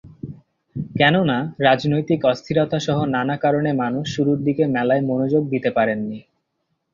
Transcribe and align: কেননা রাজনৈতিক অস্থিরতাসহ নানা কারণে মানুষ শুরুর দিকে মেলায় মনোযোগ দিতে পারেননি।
কেননা 0.95 1.37
রাজনৈতিক 1.59 2.19
অস্থিরতাসহ 2.25 2.97
নানা 3.07 3.35
কারণে 3.37 3.71
মানুষ 3.73 4.05
শুরুর 4.15 4.39
দিকে 4.43 4.63
মেলায় 4.67 5.03
মনোযোগ 5.09 5.43
দিতে 5.49 5.69
পারেননি। 5.71 6.19